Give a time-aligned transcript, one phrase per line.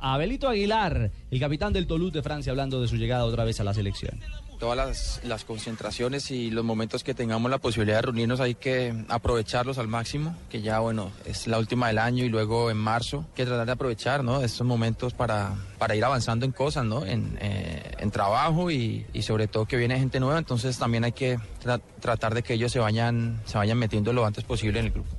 [0.00, 3.64] Abelito Aguilar, el capitán del Toulouse de Francia, hablando de su llegada otra vez a
[3.64, 4.20] la selección.
[4.58, 9.78] Todas las, concentraciones y los momentos que tengamos la posibilidad de reunirnos hay que aprovecharlos
[9.78, 13.46] al máximo, que ya bueno, es la última del año y luego en marzo, que
[13.46, 14.42] tratar de aprovechar ¿no?
[14.42, 17.06] estos momentos para, para ir avanzando en cosas, ¿no?
[17.06, 21.38] en, eh, en trabajo y, sobre todo que viene gente nueva, entonces también hay que
[21.60, 24.92] tra tratar de que ellos se vayan, se vayan metiendo lo antes posible en el
[24.92, 25.10] grupo.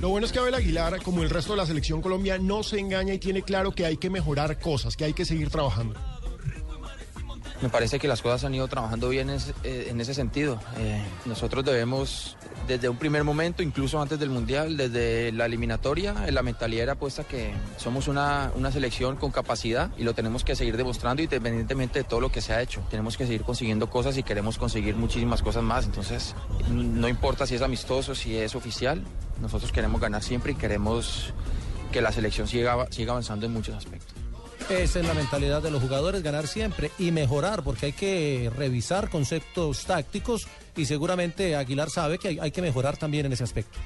[0.00, 2.78] Lo bueno es que Abel Aguilar, como el resto de la selección Colombia, no se
[2.78, 5.94] engaña y tiene claro que hay que mejorar cosas, que hay que seguir trabajando.
[7.62, 10.58] Me parece que las cosas han ido trabajando bien en ese sentido.
[10.78, 16.42] Eh, nosotros debemos, desde un primer momento, incluso antes del Mundial, desde la eliminatoria, la
[16.42, 20.78] mentalidad era puesta que somos una, una selección con capacidad y lo tenemos que seguir
[20.78, 22.82] demostrando independientemente de todo lo que se ha hecho.
[22.88, 25.84] Tenemos que seguir consiguiendo cosas y queremos conseguir muchísimas cosas más.
[25.84, 26.34] Entonces,
[26.70, 29.04] no importa si es amistoso, si es oficial,
[29.40, 31.34] nosotros queremos ganar siempre y queremos
[31.92, 34.14] que la selección siga, siga avanzando en muchos aspectos.
[34.70, 39.10] Esa es la mentalidad de los jugadores, ganar siempre y mejorar, porque hay que revisar
[39.10, 43.80] conceptos tácticos y seguramente Aguilar sabe que hay, que mejorar también en ese aspecto.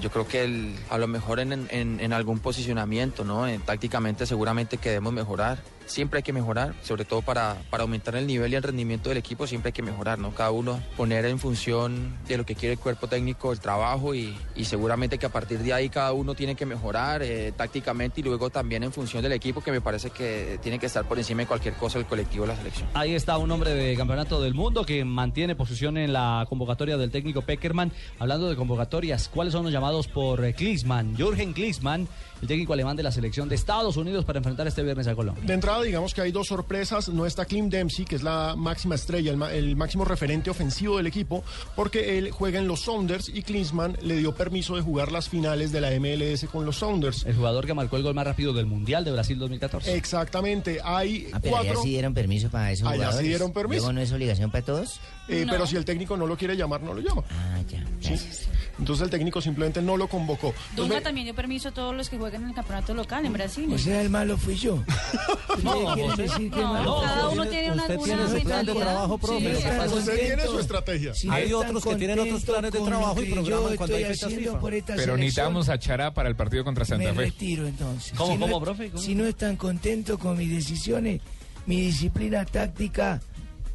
[0.00, 3.48] Yo creo que a lo mejor en, algún posicionamiento, ¿no?
[3.48, 5.58] En, tácticamente seguramente que debemos mejorar.
[5.90, 9.18] Siempre hay que mejorar, sobre todo para, para aumentar el nivel y el rendimiento del
[9.18, 10.30] equipo, siempre hay que mejorar, ¿no?
[10.30, 14.36] Cada uno poner en función de lo que quiere el cuerpo técnico, el trabajo y,
[14.54, 18.22] y seguramente que a partir de ahí cada uno tiene que mejorar eh, tácticamente y
[18.22, 21.40] luego también en función del equipo que me parece que tiene que estar por encima
[21.40, 22.88] de cualquier cosa el colectivo de la selección.
[22.94, 27.10] Ahí está un hombre de campeonato del mundo que mantiene posición en la convocatoria del
[27.10, 27.90] técnico Peckerman.
[28.20, 31.16] Hablando de convocatorias, ¿cuáles son los llamados por Klinsmann?
[31.16, 32.06] Jürgen Klinsmann,
[32.42, 35.42] el técnico alemán de la selección de Estados Unidos para enfrentar este viernes a Colombia.
[35.44, 37.08] De entrada, digamos que hay dos sorpresas.
[37.08, 41.06] No está Kim Dempsey, que es la máxima estrella, el, el, máximo referente ofensivo del
[41.06, 41.44] equipo,
[41.76, 45.72] porque él juega en los Sounders y Klinsmann le dio permiso de jugar las finales
[45.72, 47.24] de la MLS con los Sounders.
[47.26, 49.96] El jugador que marcó el gol más rápido del Mundial de Brasil 2014.
[49.96, 50.80] Exactamente.
[50.82, 51.74] Hay ah, pero cuatro...
[51.74, 53.16] ya sí dieron permiso para esos ah, jugadores.
[53.16, 53.82] ya sí dieron permiso.
[53.82, 55.00] Luego no es obligación para todos.
[55.28, 55.52] Eh, no.
[55.52, 57.22] Pero si el técnico no lo quiere llamar, no lo llama.
[57.30, 57.84] Ah, ya.
[58.00, 58.36] Gracias.
[58.36, 58.50] ¿Sí?
[58.78, 60.54] Entonces el técnico simplemente no lo convocó.
[60.74, 61.00] Dunga me...
[61.02, 63.70] también dio permiso a todos los que juegan en el campeonato local en Brasil.
[63.72, 64.82] O sea, el malo fui yo.
[65.74, 68.74] no, no, decir que no, no, cada uno tiene una Usted tiene su plan de
[68.74, 69.56] trabajo propio.
[69.56, 71.12] Sí, sí, usted tiene su estrategia.
[71.30, 74.60] Hay otros que tienen otros planes de trabajo y programan cuando hay fechas FIFA.
[74.96, 77.24] Pero necesitamos a Chará para el partido contra Santa me Fe.
[77.26, 78.12] retiro entonces.
[78.16, 78.90] ¿Cómo, si cómo, no, profe?
[78.96, 81.20] Si no están contentos con mis decisiones,
[81.66, 83.20] mi disciplina táctica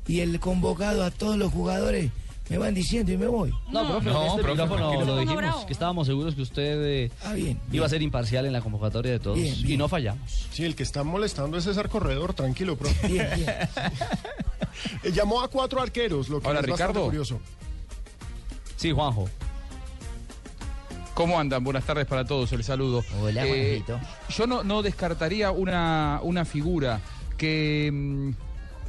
[0.07, 2.11] y el convocado a todos los jugadores
[2.49, 3.51] me van diciendo y me voy.
[3.71, 5.05] No, profe, No, este profe, micrófono tranquilo.
[5.05, 5.65] lo No, dijimos, bravo.
[5.65, 7.59] que estábamos seguros que usted eh, Ah, bien.
[7.71, 9.71] iba a ser imparcial en la convocatoria de todos Bien, bien.
[9.71, 10.47] y no fallamos.
[10.51, 13.07] Sí, el que está molestando es César Corredor, tranquilo, profe.
[13.07, 13.49] Bien, bien.
[15.03, 17.05] Eh, Llamó a cuatro arqueros, lo que Hola, es Ricardo.
[17.05, 17.39] curioso.
[18.75, 19.27] Sí, Juanjo.
[21.13, 21.63] ¿Cómo andan?
[21.63, 23.03] Buenas tardes para todos, el saludo.
[23.21, 23.99] Hola, Eh, Juanjito.
[24.37, 26.99] yo no, no descartaría una, una figura
[27.37, 28.29] que mm,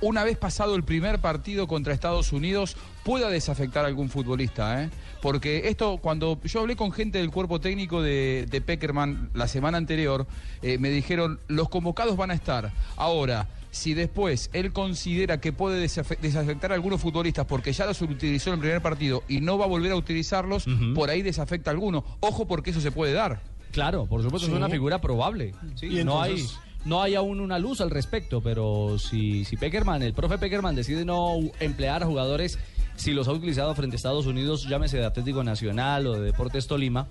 [0.01, 4.91] una vez pasado el primer partido contra Estados Unidos pueda desafectar a algún futbolista, ¿eh?
[5.23, 9.79] Porque esto, cuando yo hablé con gente del cuerpo técnico de, de Peckerman la semana
[9.79, 10.27] anterior,
[10.63, 12.73] eh, me dijeron, los convocados van a estar.
[12.97, 18.01] Ahora, si después él considera que puede desafe- desafectar a algunos futbolistas porque ya los
[18.03, 21.71] utilizó en el primer partido y no va a volver a utilizarlos, por ahí desafecta
[21.71, 22.05] a alguno.
[22.21, 23.41] Ojo porque eso se puede dar.
[23.73, 24.53] Claro, por supuesto, Sí.
[24.53, 25.55] es una figura probable.
[25.75, 26.47] Sí, Y no hay
[26.87, 31.05] no hay aún una luz al respecto, pero si, si Peckerman, el profe Peckerman decide
[31.05, 32.59] no emplear a jugadores,
[32.97, 36.67] si los ha utilizado frente a Estados Unidos, llámese de Atlético Nacional o de Deportes
[36.67, 37.07] Tolima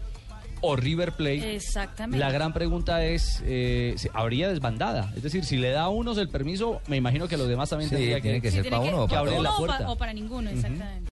[0.62, 2.18] o River Plate, Exactamente.
[2.18, 5.12] la gran pregunta es, eh, ¿se- ¿habría desbandada?
[5.16, 7.90] Es decir, si le da a unos el permiso, me imagino que los demás también
[7.90, 9.58] Sí, tendría tiene que Sí, ser para uno o que para abrir uno la o
[9.58, 9.90] puerta.
[9.92, 11.04] o para ninguno, exactamente.